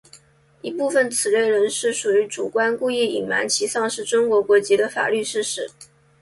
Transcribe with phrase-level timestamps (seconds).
[0.63, 5.69] 一部分此类人士属于主观故意隐瞒其丧失中国国籍的法律事实。